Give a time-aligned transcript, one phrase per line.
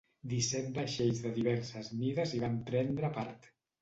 [0.29, 3.47] Disset vaixells de diverses mides hi van prendre part.